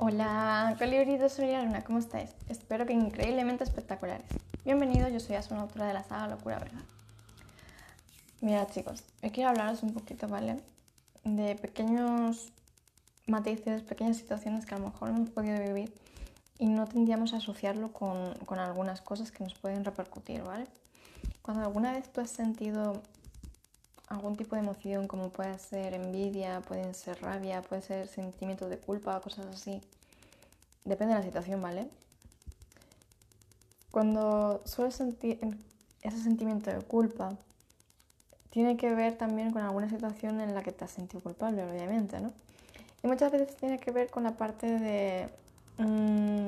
Hola, 0.00 0.76
colibritos, 0.78 1.32
soy 1.32 1.56
Luna, 1.56 1.82
¿cómo 1.82 1.98
estáis? 1.98 2.30
Espero 2.48 2.86
que 2.86 2.92
increíblemente 2.92 3.64
espectaculares. 3.64 4.28
Bienvenidos, 4.64 5.12
yo 5.12 5.18
soy 5.18 5.34
Asuna, 5.34 5.62
autora 5.62 5.88
de 5.88 5.92
la 5.92 6.04
saga 6.04 6.28
Locura 6.28 6.60
Verdad. 6.60 6.82
Mira 8.40 8.64
chicos, 8.68 9.02
hoy 9.24 9.30
quiero 9.30 9.50
hablaros 9.50 9.82
un 9.82 9.92
poquito, 9.92 10.28
¿vale? 10.28 10.60
De 11.24 11.56
pequeños 11.56 12.52
matices, 13.26 13.82
pequeñas 13.82 14.18
situaciones 14.18 14.66
que 14.66 14.76
a 14.76 14.78
lo 14.78 14.86
mejor 14.86 15.08
hemos 15.08 15.30
podido 15.30 15.58
vivir 15.58 15.92
y 16.60 16.66
no 16.66 16.86
tendríamos 16.86 17.34
a 17.34 17.38
asociarlo 17.38 17.92
con, 17.92 18.34
con 18.46 18.60
algunas 18.60 19.00
cosas 19.00 19.32
que 19.32 19.42
nos 19.42 19.54
pueden 19.54 19.84
repercutir, 19.84 20.44
¿vale? 20.44 20.68
Cuando 21.42 21.64
alguna 21.64 21.90
vez 21.90 22.08
tú 22.12 22.20
has 22.20 22.30
sentido 22.30 23.02
algún 24.08 24.36
tipo 24.36 24.56
de 24.56 24.62
emoción, 24.62 25.06
como 25.06 25.30
puede 25.30 25.58
ser 25.58 25.94
envidia, 25.94 26.60
puede 26.62 26.94
ser 26.94 27.20
rabia, 27.20 27.62
puede 27.62 27.82
ser 27.82 28.08
sentimientos 28.08 28.70
de 28.70 28.78
culpa, 28.78 29.20
cosas 29.20 29.46
así. 29.46 29.80
Depende 30.84 31.14
de 31.14 31.20
la 31.20 31.26
situación, 31.26 31.60
¿vale? 31.60 31.88
Cuando 33.90 34.62
sueles 34.64 34.94
sentir 34.94 35.38
ese 36.02 36.22
sentimiento 36.22 36.70
de 36.70 36.80
culpa, 36.82 37.36
tiene 38.50 38.76
que 38.76 38.94
ver 38.94 39.16
también 39.16 39.52
con 39.52 39.62
alguna 39.62 39.88
situación 39.90 40.40
en 40.40 40.54
la 40.54 40.62
que 40.62 40.72
te 40.72 40.84
has 40.84 40.90
sentido 40.90 41.22
culpable, 41.22 41.62
obviamente, 41.64 42.20
¿no? 42.20 42.32
Y 43.02 43.06
muchas 43.06 43.30
veces 43.30 43.56
tiene 43.56 43.78
que 43.78 43.90
ver 43.90 44.10
con 44.10 44.24
la 44.24 44.32
parte 44.32 44.66
de... 44.66 45.28
Mmm, 45.78 46.46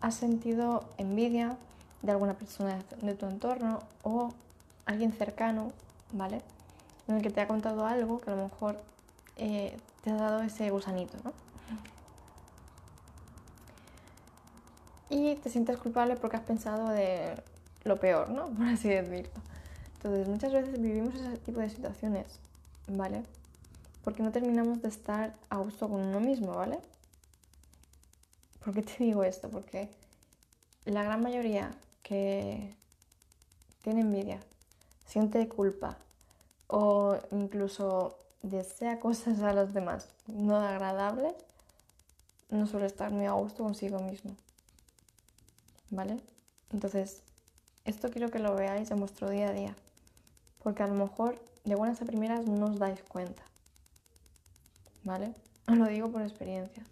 has 0.00 0.16
sentido 0.16 0.84
envidia 0.98 1.56
de 2.02 2.10
alguna 2.10 2.34
persona 2.34 2.78
de 3.00 3.14
tu 3.14 3.26
entorno 3.26 3.78
o 4.02 4.30
alguien 4.84 5.12
cercano, 5.12 5.72
¿vale? 6.12 6.42
En 7.12 7.18
el 7.18 7.22
que 7.22 7.30
te 7.30 7.40
ha 7.40 7.46
contado 7.46 7.86
algo 7.86 8.20
que 8.20 8.30
a 8.30 8.34
lo 8.34 8.44
mejor 8.44 8.76
eh, 9.36 9.76
te 10.02 10.10
ha 10.10 10.14
dado 10.14 10.42
ese 10.42 10.70
gusanito, 10.70 11.16
¿no? 11.24 11.32
Y 15.10 15.36
te 15.36 15.50
sientes 15.50 15.76
culpable 15.76 16.16
porque 16.16 16.36
has 16.36 16.42
pensado 16.42 16.88
de 16.88 17.34
lo 17.84 17.96
peor, 17.96 18.30
¿no? 18.30 18.46
Por 18.56 18.66
así 18.66 18.88
decirlo. 18.88 19.30
Entonces, 19.96 20.26
muchas 20.26 20.52
veces 20.52 20.80
vivimos 20.80 21.14
ese 21.14 21.36
tipo 21.38 21.60
de 21.60 21.70
situaciones, 21.70 22.26
¿vale? 22.88 23.22
Porque 24.02 24.22
no 24.22 24.32
terminamos 24.32 24.82
de 24.82 24.88
estar 24.88 25.34
a 25.50 25.58
gusto 25.58 25.88
con 25.88 26.00
uno 26.00 26.18
mismo, 26.18 26.54
¿vale? 26.54 26.78
¿Por 28.64 28.74
qué 28.74 28.82
te 28.82 29.04
digo 29.04 29.22
esto? 29.22 29.48
Porque 29.48 29.88
la 30.86 31.02
gran 31.04 31.22
mayoría 31.22 31.70
que 32.02 32.74
tiene 33.82 34.00
envidia, 34.00 34.40
siente 35.06 35.46
culpa, 35.48 35.98
o 36.72 37.18
incluso 37.30 38.16
desea 38.42 38.98
cosas 38.98 39.40
a 39.40 39.52
los 39.52 39.74
demás 39.74 40.08
no 40.26 40.56
agradables, 40.56 41.34
no 42.48 42.66
suele 42.66 42.86
estar 42.86 43.10
muy 43.10 43.26
a 43.26 43.32
gusto 43.32 43.62
consigo 43.62 43.98
mismo. 44.00 44.34
¿Vale? 45.90 46.18
Entonces, 46.72 47.20
esto 47.84 48.10
quiero 48.10 48.30
que 48.30 48.38
lo 48.38 48.54
veáis 48.54 48.90
en 48.90 49.00
vuestro 49.00 49.28
día 49.28 49.50
a 49.50 49.52
día, 49.52 49.76
porque 50.62 50.82
a 50.82 50.86
lo 50.86 50.94
mejor 50.94 51.38
de 51.64 51.74
buenas 51.74 52.00
a 52.00 52.06
primeras 52.06 52.46
no 52.46 52.66
os 52.66 52.78
dais 52.78 53.02
cuenta. 53.02 53.42
¿Vale? 55.04 55.34
Lo 55.66 55.84
digo 55.86 56.10
por 56.10 56.22
experiencia. 56.22 56.82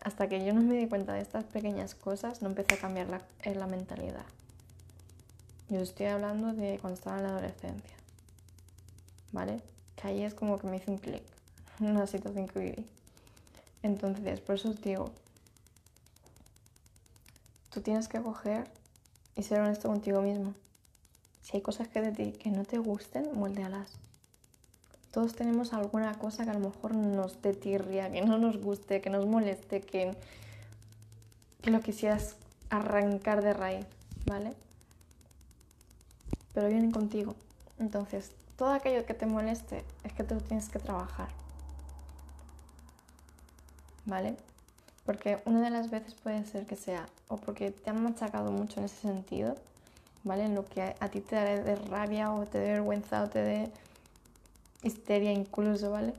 Hasta 0.00 0.28
que 0.28 0.44
yo 0.46 0.54
no 0.54 0.62
me 0.62 0.76
di 0.76 0.88
cuenta 0.88 1.12
de 1.12 1.20
estas 1.20 1.44
pequeñas 1.44 1.94
cosas, 1.94 2.40
no 2.40 2.48
empecé 2.48 2.74
a 2.74 2.80
cambiar 2.80 3.08
la, 3.08 3.20
la 3.44 3.66
mentalidad. 3.66 4.24
Yo 5.68 5.80
estoy 5.80 6.06
hablando 6.06 6.54
de 6.54 6.78
cuando 6.80 6.96
estaba 6.96 7.18
en 7.18 7.24
la 7.24 7.30
adolescencia. 7.30 7.97
¿Vale? 9.32 9.62
Que 9.96 10.08
ahí 10.08 10.22
es 10.22 10.34
como 10.34 10.58
que 10.58 10.66
me 10.66 10.76
hizo 10.76 10.90
un 10.90 10.98
clic, 10.98 11.22
una 11.80 12.06
situación 12.06 12.48
que 12.48 12.58
viví. 12.58 12.86
Entonces, 13.82 14.40
por 14.40 14.56
eso 14.56 14.70
os 14.70 14.80
digo, 14.80 15.10
tú 17.70 17.80
tienes 17.80 18.08
que 18.08 18.20
coger 18.20 18.68
y 19.36 19.42
ser 19.42 19.60
honesto 19.60 19.88
contigo 19.88 20.20
mismo. 20.20 20.54
Si 21.42 21.56
hay 21.56 21.62
cosas 21.62 21.88
que 21.88 22.00
de 22.00 22.12
ti 22.12 22.32
que 22.32 22.50
no 22.50 22.64
te 22.64 22.78
gusten, 22.78 23.38
moldealas. 23.38 23.92
Todos 25.12 25.34
tenemos 25.34 25.72
alguna 25.72 26.18
cosa 26.18 26.44
que 26.44 26.50
a 26.50 26.54
lo 26.54 26.60
mejor 26.60 26.94
nos 26.94 27.40
detirria, 27.40 28.10
que 28.10 28.20
no 28.20 28.36
nos 28.36 28.60
guste, 28.60 29.00
que 29.00 29.10
nos 29.10 29.26
moleste, 29.26 29.80
que, 29.80 30.14
que 31.62 31.70
lo 31.70 31.80
quisieras 31.80 32.36
arrancar 32.68 33.42
de 33.42 33.54
raíz, 33.54 33.86
¿vale? 34.26 34.52
Pero 36.52 36.68
vienen 36.68 36.90
contigo. 36.90 37.34
Entonces, 37.78 38.32
todo 38.58 38.72
aquello 38.72 39.06
que 39.06 39.14
te 39.14 39.24
moleste 39.24 39.84
es 40.02 40.12
que 40.12 40.24
tú 40.24 40.36
tienes 40.38 40.68
que 40.68 40.80
trabajar. 40.80 41.28
¿Vale? 44.04 44.36
Porque 45.06 45.40
una 45.44 45.62
de 45.62 45.70
las 45.70 45.90
veces 45.90 46.14
puede 46.14 46.44
ser 46.44 46.66
que 46.66 46.74
sea 46.74 47.08
o 47.28 47.36
porque 47.36 47.70
te 47.70 47.88
han 47.88 48.02
machacado 48.02 48.50
mucho 48.50 48.80
en 48.80 48.86
ese 48.86 48.96
sentido, 48.96 49.54
¿vale? 50.24 50.44
En 50.44 50.56
lo 50.56 50.64
que 50.64 50.82
a 50.82 51.08
ti 51.08 51.20
te 51.20 51.36
da 51.36 51.44
de 51.44 51.76
rabia 51.76 52.32
o 52.32 52.46
te 52.46 52.58
dé 52.58 52.72
vergüenza 52.72 53.22
o 53.22 53.28
te 53.28 53.38
dé 53.38 53.70
histeria 54.82 55.32
incluso, 55.32 55.90
¿vale? 55.92 56.12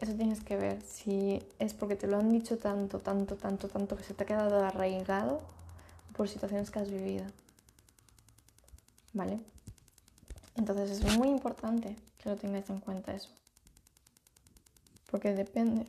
Eso 0.00 0.12
tienes 0.14 0.40
que 0.40 0.56
ver 0.56 0.82
si 0.82 1.40
es 1.60 1.72
porque 1.72 1.94
te 1.94 2.08
lo 2.08 2.18
han 2.18 2.30
dicho 2.30 2.58
tanto, 2.58 2.98
tanto, 2.98 3.36
tanto, 3.36 3.68
tanto 3.68 3.96
que 3.96 4.02
se 4.02 4.12
te 4.12 4.24
ha 4.24 4.26
quedado 4.26 4.64
arraigado 4.64 5.40
por 6.16 6.28
situaciones 6.28 6.70
que 6.72 6.80
has 6.80 6.90
vivido. 6.90 7.24
¿Vale? 9.12 9.38
Entonces 10.56 11.00
es 11.00 11.18
muy 11.18 11.28
importante 11.28 11.96
que 12.18 12.28
lo 12.28 12.36
tengáis 12.36 12.70
en 12.70 12.80
cuenta 12.80 13.14
eso. 13.14 13.30
Porque 15.10 15.32
depende 15.32 15.86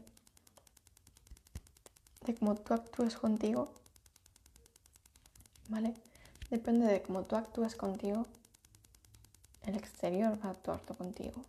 de 2.25 2.35
cómo 2.35 2.55
tú 2.55 2.73
actúes 2.73 3.15
contigo. 3.15 3.71
¿Vale? 5.69 5.93
Depende 6.49 6.85
de 6.87 7.01
cómo 7.01 7.23
tú 7.23 7.35
actúes 7.35 7.75
contigo. 7.75 8.25
El 9.63 9.75
exterior 9.75 10.37
va 10.43 10.49
a 10.49 10.51
actuar 10.51 10.81
contigo. 10.81 11.43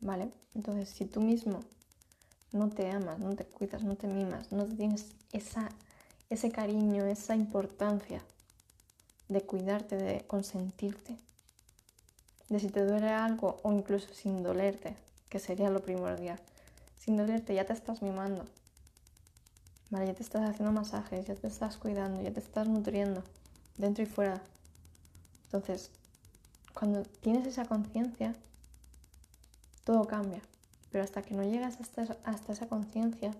¿Vale? 0.00 0.32
Entonces 0.54 0.90
si 0.90 1.06
tú 1.06 1.20
mismo 1.20 1.60
no 2.52 2.68
te 2.68 2.90
amas, 2.90 3.18
no 3.18 3.34
te 3.34 3.44
cuidas, 3.44 3.82
no 3.82 3.96
te 3.96 4.06
mimas, 4.06 4.52
no 4.52 4.64
tienes 4.64 5.06
esa, 5.32 5.68
ese 6.30 6.52
cariño, 6.52 7.04
esa 7.04 7.34
importancia 7.34 8.22
de 9.28 9.42
cuidarte, 9.42 9.96
de 9.96 10.26
consentirte, 10.26 11.16
de 12.48 12.60
si 12.60 12.68
te 12.68 12.84
duele 12.84 13.08
algo 13.08 13.58
o 13.62 13.72
incluso 13.72 14.12
sin 14.14 14.42
dolerte, 14.42 14.96
que 15.28 15.38
sería 15.38 15.70
lo 15.70 15.80
primordial. 15.80 16.38
Sin 16.98 17.16
dolerte 17.16 17.54
ya 17.54 17.64
te 17.64 17.72
estás 17.72 18.02
mimando. 18.02 18.44
Ya 19.90 20.12
te 20.12 20.22
estás 20.22 20.42
haciendo 20.42 20.72
masajes, 20.72 21.26
ya 21.26 21.34
te 21.36 21.46
estás 21.46 21.76
cuidando, 21.76 22.20
ya 22.20 22.32
te 22.32 22.40
estás 22.40 22.66
nutriendo, 22.66 23.22
dentro 23.76 24.02
y 24.02 24.06
fuera. 24.06 24.42
Entonces, 25.44 25.90
cuando 26.72 27.02
tienes 27.04 27.46
esa 27.46 27.64
conciencia, 27.64 28.34
todo 29.84 30.04
cambia. 30.06 30.40
Pero 30.90 31.04
hasta 31.04 31.22
que 31.22 31.34
no 31.34 31.44
llegas 31.44 31.80
hasta, 31.80 32.16
hasta 32.24 32.52
esa 32.52 32.66
conciencia 32.66 33.32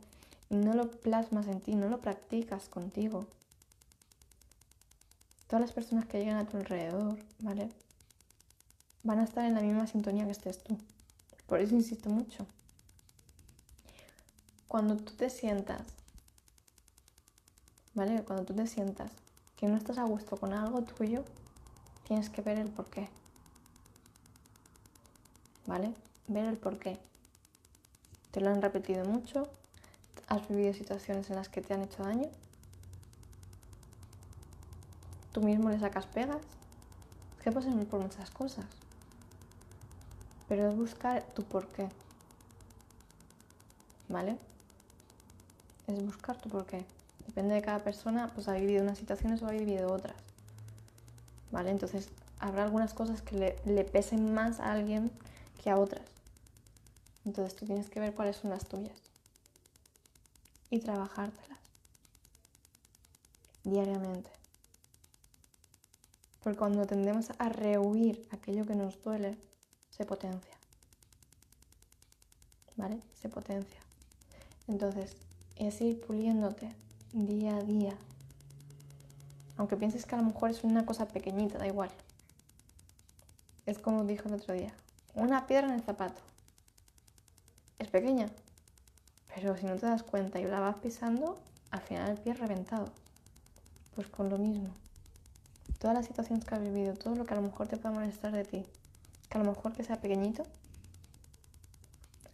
y 0.49 0.57
no 0.57 0.75
lo 0.75 0.91
plasmas 0.91 1.49
en 1.49 1.61
ti, 1.61 1.75
no 1.75 1.89
lo 1.89 2.01
practicas 2.01 2.69
contigo, 2.69 3.27
todas 5.47 5.61
las 5.61 5.73
personas 5.73 6.07
que 6.07 6.19
llegan 6.19 6.39
a 6.39 6.47
tu 6.47 6.57
alrededor, 6.57 7.19
¿vale? 7.41 7.69
Van 9.03 9.19
a 9.19 9.25
estar 9.25 9.45
en 9.45 9.55
la 9.55 9.61
misma 9.61 9.87
sintonía 9.87 10.25
que 10.25 10.33
estés 10.33 10.63
tú. 10.63 10.79
Por 11.47 11.61
eso 11.61 11.75
insisto 11.75 12.09
mucho. 12.09 12.47
Cuando 14.67 14.97
tú 14.97 15.13
te 15.13 15.29
sientas, 15.31 15.83
¿vale? 17.95 18.23
Cuando 18.25 18.45
tú 18.45 18.55
te 18.55 18.67
sientas 18.67 19.11
que 19.57 19.69
no 19.69 19.77
estás 19.77 19.99
a 19.99 20.05
gusto 20.05 20.37
con 20.37 20.53
algo 20.53 20.83
tuyo, 20.83 21.25
tienes 22.09 22.31
que 22.31 22.43
ver 22.43 22.59
el 22.59 22.71
por 22.71 22.87
qué. 22.87 23.09
¿Vale? 25.67 25.95
Ver 26.27 26.47
el 26.47 26.57
por 26.57 26.79
qué. 26.79 26.99
Te 28.31 28.41
lo 28.41 28.51
han 28.51 28.63
repetido 28.63 29.05
mucho, 29.05 29.49
has 30.27 30.49
vivido 30.49 30.73
situaciones 30.73 31.31
en 31.31 31.37
las 31.37 31.49
que 31.49 31.61
te 31.61 31.75
han 31.75 31.83
hecho 31.83 32.03
daño 32.03 32.29
tú 32.29 32.45
mismo 35.45 35.71
le 35.71 35.79
sacas 35.79 36.07
pegas. 36.07 36.43
Es 37.37 37.43
que 37.43 37.53
pasan 37.53 37.85
por 37.87 38.01
muchas 38.01 38.31
cosas. 38.31 38.67
Pero 40.49 40.69
es 40.69 40.77
buscar 40.77 41.23
tu 41.35 41.43
porqué. 41.45 41.89
¿Vale? 44.09 44.39
Es 45.87 46.05
buscar 46.05 46.37
tu 46.41 46.49
porqué. 46.49 46.85
Depende 47.27 47.55
de 47.55 47.63
cada 47.63 47.79
persona, 47.79 48.31
pues 48.35 48.49
ha 48.49 48.55
vivido 48.55 48.83
unas 48.83 48.99
situaciones 48.99 49.43
o 49.43 49.47
ha 49.47 49.53
vivido 49.53 49.93
otras. 49.93 50.17
¿Vale? 51.51 51.71
Entonces 51.71 52.09
habrá 52.39 52.65
algunas 52.65 52.93
cosas 52.95 53.23
que 53.23 53.37
le, 53.37 53.57
le 53.65 53.85
pesen 53.85 54.35
más 54.35 54.61
a 54.61 54.73
alguien 54.73 55.11
que 55.63 55.71
a 55.71 55.79
otras. 55.79 56.05
Entonces 57.25 57.57
tú 57.57 57.65
tienes 57.65 57.89
que 57.89 58.01
ver 58.01 58.15
cuáles 58.15 58.37
son 58.37 58.51
las 58.51 58.67
tuyas 58.67 58.99
y 60.71 60.81
trabajártelas 60.81 61.59
diariamente. 63.65 64.34
Porque 66.45 66.59
cuando 66.59 66.87
tendemos 66.87 67.31
a 67.39 67.49
rehuir 67.49 68.29
aquello 68.31 68.67
que 68.67 68.75
nos 68.75 69.03
duele, 69.03 69.39
se 69.89 70.05
potencia. 70.05 70.55
¿Vale? 72.77 73.01
Se 73.15 73.31
potencia. 73.31 73.81
Entonces, 74.69 75.17
es 75.57 75.81
ir 75.81 76.03
puliéndote 76.03 76.77
día 77.15 77.57
a 77.57 77.63
día. 77.63 77.97
Aunque 79.57 79.79
pienses 79.79 80.05
que 80.05 80.17
a 80.17 80.19
lo 80.19 80.25
mejor 80.25 80.51
es 80.51 80.65
una 80.65 80.85
cosa 80.85 81.09
pequeñita, 81.09 81.57
da 81.57 81.67
igual. 81.67 81.91
Es 83.65 83.79
como 83.79 84.05
dijo 84.05 84.29
el 84.29 84.35
otro 84.35 84.53
día, 84.53 84.75
una 85.15 85.47
piedra 85.47 85.69
en 85.69 85.75
el 85.75 85.83
zapato. 85.83 86.21
Es 87.79 87.89
pequeña, 87.89 88.29
pero 89.35 89.57
si 89.57 89.65
no 89.65 89.77
te 89.77 89.87
das 89.87 90.03
cuenta 90.03 90.41
y 90.41 90.45
la 90.45 90.61
vas 90.61 90.77
pisando, 90.77 91.39
al 91.71 91.81
final 91.81 92.11
el 92.11 92.19
pie 92.19 92.33
es 92.33 92.39
reventado. 92.39 92.93
Pues 93.95 94.09
con 94.09 94.29
lo 94.29 94.37
mismo. 94.37 94.84
Todas 95.85 95.99
las 95.99 96.07
situaciones 96.07 96.47
que 96.47 96.55
has 96.55 96.63
vivido, 96.63 96.95
todo 96.95 97.15
lo 97.15 97.27
que 97.27 97.35
a 97.35 97.37
lo 97.37 97.43
mejor 97.43 97.69
te 97.69 97.77
puede 97.77 97.95
molestar 97.95 98.33
de 98.33 98.43
ti, 98.43 98.65
que 99.29 99.37
a 99.37 99.43
lo 99.43 99.53
mejor 99.53 99.75
que 99.75 99.85
sea 99.85 100.01
pequeñito, 100.01 100.43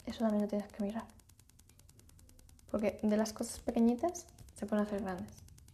eso 0.06 0.20
también 0.20 0.42
lo 0.42 0.48
tienes 0.48 0.68
que 0.70 0.84
mirar. 0.84 1.02
Porque 2.70 3.00
de 3.02 3.16
las 3.16 3.32
cosas 3.32 3.58
pequeñitas 3.58 4.24
se 4.54 4.66
pueden 4.66 4.86
hacer 4.86 5.02
grandes. 5.02 5.32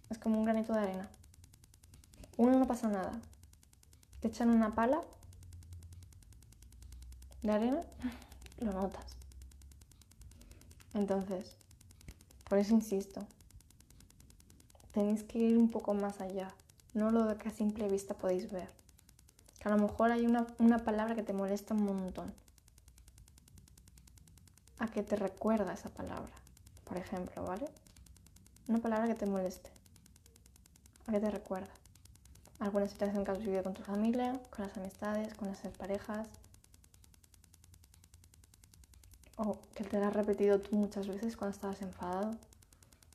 Es 0.09 0.17
como 0.17 0.39
un 0.39 0.47
granito 0.47 0.73
de 0.73 0.79
arena. 0.79 1.11
Uno 2.39 2.59
no 2.59 2.67
pasa 2.67 2.89
nada. 2.89 3.13
Te 4.21 4.29
echan 4.29 4.49
una 4.49 4.75
pala 4.75 5.03
de 7.43 7.53
arena, 7.53 7.83
lo 8.61 8.73
notas. 8.73 9.05
Entonces, 10.95 11.59
por 12.49 12.57
eso 12.57 12.73
insisto, 12.73 13.21
tenéis 14.95 15.25
que 15.25 15.41
ir 15.41 15.59
un 15.59 15.71
poco 15.71 15.93
más 15.93 16.23
allá, 16.23 16.55
no 16.97 17.11
lo 17.11 17.37
que 17.37 17.49
a 17.49 17.53
simple 17.53 17.89
vista 17.89 18.15
podéis 18.15 18.51
ver. 18.51 18.71
Que 19.61 19.69
a 19.69 19.77
lo 19.77 19.79
mejor 19.79 20.11
hay 20.11 20.25
una, 20.25 20.47
una 20.59 20.79
palabra 20.79 21.15
que 21.15 21.23
te 21.23 21.35
molesta 21.35 21.75
un 21.75 21.85
montón. 21.85 22.33
A 24.79 24.89
que 24.89 25.03
te 25.03 25.15
recuerda 25.17 25.75
esa 25.75 25.91
palabra, 25.91 26.33
por 26.85 26.97
ejemplo, 26.97 27.45
¿vale? 27.45 27.69
Una 28.69 28.79
palabra 28.79 29.09
que 29.09 29.15
te 29.15 29.27
moleste. 29.27 29.71
¿A 31.07 31.13
qué 31.13 31.21
te 31.21 31.31
recuerda? 31.31 31.71
Alguna 32.61 32.89
situación 32.89 33.25
que 33.25 33.31
has 33.31 33.39
vivido 33.39 33.63
con 33.63 33.75
tu 33.75 33.83
familia, 33.83 34.41
con 34.51 34.67
las 34.67 34.77
amistades, 34.79 35.35
con 35.35 35.49
las 35.49 35.61
parejas. 35.77 36.27
O 39.37 39.59
que 39.75 39.85
te 39.85 40.01
la 40.01 40.09
has 40.09 40.15
repetido 40.15 40.61
tú 40.61 40.75
muchas 40.77 41.07
veces 41.07 41.37
cuando 41.37 41.55
estabas 41.55 41.83
enfadado. 41.83 42.37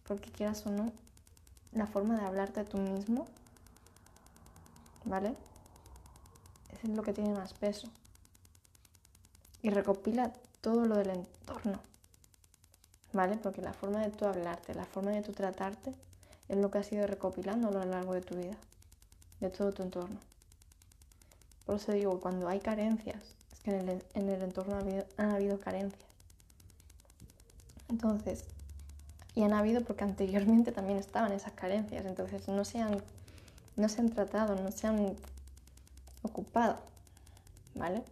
Porque 0.08 0.32
quieras 0.32 0.66
o 0.68 0.70
no, 0.70 0.92
la 1.72 1.88
forma 1.88 2.20
de 2.20 2.26
hablarte 2.26 2.60
a 2.60 2.66
tú 2.66 2.78
mismo, 2.78 3.28
¿vale? 5.06 5.36
Es 6.72 6.90
lo 6.90 7.04
que 7.04 7.14
tiene 7.14 7.34
más 7.34 7.54
peso. 7.54 7.88
Y 9.62 9.70
recopila 9.70 10.34
todo 10.62 10.86
lo 10.86 10.96
del 10.96 11.12
entorno. 11.12 11.80
¿vale? 13.14 13.38
Porque 13.38 13.62
la 13.62 13.74
forma 13.74 14.02
de 14.02 14.10
tú 14.12 14.26
hablarte, 14.26 14.74
la 14.74 14.86
forma 14.86 15.12
de 15.12 15.22
tú 15.22 15.34
tratarte 15.34 15.94
es 16.50 16.58
lo 16.58 16.72
que 16.72 16.80
has 16.80 16.92
ido 16.92 17.08
recopilando 17.08 17.70
a 17.70 17.72
lo 17.72 17.86
largo 17.86 18.14
de 18.14 18.22
tu 18.22 18.36
vida, 18.36 18.56
de 19.40 19.50
todo 19.50 19.72
tu 19.72 19.84
entorno. 19.84 20.20
Por 21.66 21.76
eso 21.76 21.92
digo, 21.92 22.20
cuando 22.20 22.48
hay 22.48 22.60
carencias, 22.60 23.22
es 23.54 23.60
que 23.60 23.72
en 23.72 23.90
el, 23.90 24.04
en 24.14 24.30
el 24.30 24.42
entorno 24.42 24.76
ha 24.76 24.80
habido, 24.80 25.06
han 25.18 25.32
habido 25.32 25.60
carencias. 25.60 26.10
Entonces, 27.90 28.46
y 29.36 29.44
han 29.44 29.54
habido 29.54 29.82
porque 29.82 30.04
anteriormente 30.04 30.72
también 30.72 30.98
estaban 30.98 31.32
esas 31.32 31.54
carencias, 31.54 32.06
entonces 32.06 32.48
no 32.48 32.66
se 32.66 32.82
han, 32.82 33.02
no 33.76 33.90
se 33.90 34.02
han 34.02 34.10
tratado, 34.10 34.56
no 34.56 34.72
se 34.72 34.88
han 34.88 35.16
ocupado, 36.22 36.80
¿vale? 37.76 38.04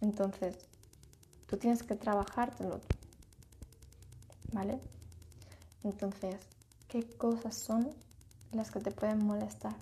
Entonces, 0.00 0.56
tú 1.46 1.56
tienes 1.56 1.82
que 1.82 1.94
trabajártelo 1.94 2.80
¿vale? 4.52 4.78
Entonces, 5.84 6.36
¿qué 6.88 7.04
cosas 7.04 7.54
son 7.54 7.90
las 8.52 8.70
que 8.70 8.80
te 8.80 8.90
pueden 8.90 9.24
molestar? 9.24 9.74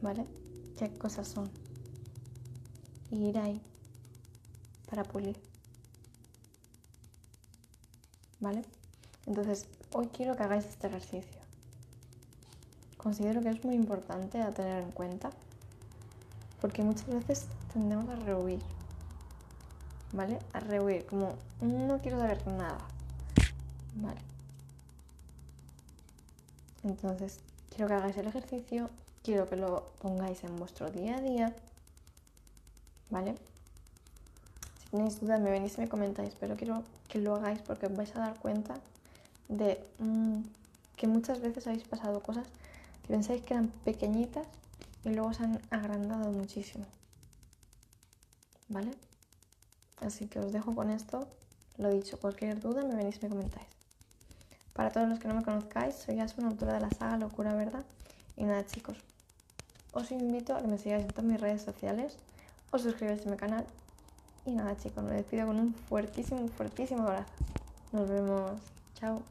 ¿Vale? 0.00 0.26
¿Qué 0.78 0.90
cosas 0.98 1.28
son? 1.28 1.50
Y 3.10 3.28
ir 3.28 3.38
ahí 3.38 3.60
para 4.90 5.04
pulir. 5.04 5.40
¿Vale? 8.40 8.62
Entonces, 9.26 9.66
hoy 9.92 10.08
quiero 10.08 10.36
que 10.36 10.42
hagáis 10.42 10.66
este 10.66 10.88
ejercicio. 10.88 11.43
Considero 13.04 13.40
que 13.40 13.50
es 13.50 13.64
muy 13.64 13.76
importante 13.76 14.42
a 14.42 14.50
tener 14.50 14.82
en 14.82 14.90
cuenta 14.90 15.30
porque 16.60 16.82
muchas 16.82 17.06
veces 17.06 17.46
tendemos 17.72 18.08
a 18.08 18.16
rehuir 18.16 18.60
¿vale? 20.14 20.38
A 20.52 20.60
rehuir, 20.60 21.04
como 21.06 21.34
no 21.60 21.98
quiero 22.00 22.18
saber 22.18 22.46
nada, 22.46 22.78
¿vale? 23.96 24.20
Entonces, 26.84 27.40
quiero 27.70 27.88
que 27.88 27.94
hagáis 27.94 28.16
el 28.16 28.28
ejercicio, 28.28 28.90
quiero 29.22 29.48
que 29.48 29.56
lo 29.56 29.90
pongáis 30.00 30.44
en 30.44 30.56
vuestro 30.56 30.90
día 30.90 31.16
a 31.16 31.20
día, 31.20 31.54
¿vale? 33.10 33.34
Si 34.84 34.90
tenéis 34.90 35.20
dudas, 35.20 35.40
me 35.40 35.50
venís 35.50 35.76
y 35.78 35.80
me 35.80 35.88
comentáis, 35.88 36.34
pero 36.38 36.56
quiero 36.56 36.82
que 37.08 37.18
lo 37.18 37.34
hagáis 37.34 37.60
porque 37.62 37.86
os 37.86 37.96
vais 37.96 38.14
a 38.14 38.20
dar 38.20 38.38
cuenta 38.38 38.74
de 39.48 39.84
mm, 39.98 40.42
que 40.96 41.06
muchas 41.08 41.40
veces 41.40 41.66
habéis 41.66 41.84
pasado 41.88 42.20
cosas 42.20 42.46
que 43.04 43.12
pensáis 43.12 43.42
que 43.42 43.54
eran 43.54 43.68
pequeñitas 43.84 44.46
y 45.04 45.10
luego 45.10 45.32
se 45.34 45.44
han 45.44 45.60
agrandado 45.70 46.30
muchísimo, 46.32 46.86
¿vale? 48.68 48.92
Así 50.00 50.26
que 50.26 50.38
os 50.40 50.52
dejo 50.52 50.74
con 50.74 50.90
esto. 50.90 51.28
Lo 51.76 51.90
dicho, 51.90 52.18
cualquier 52.18 52.60
duda 52.60 52.82
me 52.82 52.94
venís 52.94 53.16
y 53.16 53.24
me 53.24 53.28
comentáis. 53.28 53.66
Para 54.72 54.90
todos 54.90 55.08
los 55.08 55.18
que 55.18 55.28
no 55.28 55.34
me 55.34 55.44
conozcáis, 55.44 55.94
soy 55.94 56.20
Asuna, 56.20 56.48
autora 56.48 56.74
de 56.74 56.80
la 56.80 56.90
saga 56.90 57.18
Locura 57.18 57.54
Verdad. 57.54 57.84
Y 58.36 58.44
nada, 58.44 58.64
chicos, 58.66 58.96
os 59.92 60.10
invito 60.10 60.54
a 60.54 60.62
que 60.62 60.68
me 60.68 60.78
sigáis 60.78 61.04
en 61.04 61.10
todas 61.10 61.24
mis 61.24 61.40
redes 61.40 61.62
sociales, 61.62 62.16
os 62.70 62.82
suscribáis 62.82 63.26
a 63.26 63.30
mi 63.30 63.36
canal. 63.36 63.66
Y 64.46 64.52
nada, 64.52 64.76
chicos, 64.76 65.04
me 65.04 65.12
despido 65.12 65.46
con 65.46 65.58
un 65.58 65.74
fuertísimo, 65.74 66.48
fuertísimo 66.48 67.02
abrazo. 67.02 67.32
Nos 67.92 68.08
vemos. 68.08 68.60
Chao. 68.94 69.22